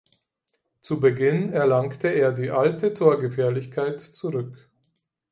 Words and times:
Zu 0.79 0.99
Beginn 0.99 1.53
erlangte 1.53 2.07
er 2.07 2.31
die 2.31 2.49
alte 2.49 2.95
Torgefährlichkeit 2.95 4.01
zurück. 4.01 4.67